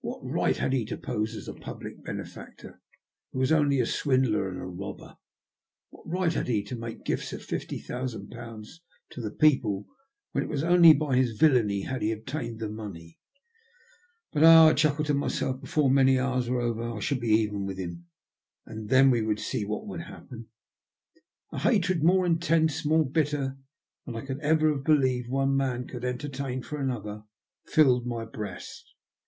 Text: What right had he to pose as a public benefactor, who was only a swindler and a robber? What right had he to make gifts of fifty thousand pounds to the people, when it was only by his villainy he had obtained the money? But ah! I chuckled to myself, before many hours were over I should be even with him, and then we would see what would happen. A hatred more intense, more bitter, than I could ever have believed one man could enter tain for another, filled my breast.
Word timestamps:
What 0.00 0.18
right 0.24 0.56
had 0.56 0.72
he 0.72 0.84
to 0.86 0.96
pose 0.96 1.36
as 1.36 1.46
a 1.46 1.54
public 1.54 2.02
benefactor, 2.02 2.80
who 3.30 3.38
was 3.38 3.52
only 3.52 3.78
a 3.78 3.86
swindler 3.86 4.48
and 4.48 4.60
a 4.60 4.64
robber? 4.66 5.16
What 5.90 6.08
right 6.08 6.32
had 6.32 6.48
he 6.48 6.64
to 6.64 6.74
make 6.74 7.04
gifts 7.04 7.32
of 7.32 7.44
fifty 7.44 7.78
thousand 7.78 8.30
pounds 8.32 8.80
to 9.10 9.20
the 9.20 9.30
people, 9.30 9.86
when 10.32 10.42
it 10.42 10.50
was 10.50 10.64
only 10.64 10.92
by 10.92 11.14
his 11.14 11.38
villainy 11.38 11.82
he 11.82 11.82
had 11.82 12.02
obtained 12.02 12.58
the 12.58 12.68
money? 12.68 13.20
But 14.32 14.42
ah! 14.42 14.70
I 14.70 14.74
chuckled 14.74 15.06
to 15.06 15.14
myself, 15.14 15.60
before 15.60 15.88
many 15.88 16.18
hours 16.18 16.50
were 16.50 16.60
over 16.62 16.90
I 16.90 16.98
should 16.98 17.20
be 17.20 17.28
even 17.28 17.64
with 17.64 17.78
him, 17.78 18.06
and 18.66 18.88
then 18.88 19.08
we 19.08 19.22
would 19.22 19.38
see 19.38 19.64
what 19.64 19.86
would 19.86 20.00
happen. 20.00 20.48
A 21.52 21.60
hatred 21.60 22.02
more 22.02 22.26
intense, 22.26 22.84
more 22.84 23.08
bitter, 23.08 23.56
than 24.04 24.16
I 24.16 24.26
could 24.26 24.40
ever 24.40 24.70
have 24.72 24.82
believed 24.82 25.28
one 25.30 25.56
man 25.56 25.86
could 25.86 26.04
enter 26.04 26.28
tain 26.28 26.60
for 26.60 26.80
another, 26.80 27.22
filled 27.68 28.04
my 28.04 28.24
breast. 28.24 28.92